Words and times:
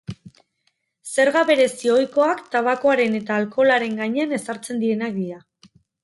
Zerga 1.09 1.41
berezi 1.49 1.91
ohikoak 1.95 2.41
tabakoaren 2.55 3.17
eta 3.19 3.37
alkoholaren 3.41 3.93
gainean 4.03 4.33
ezartzen 4.39 4.81
direnak 4.85 5.13
dira. 5.19 5.39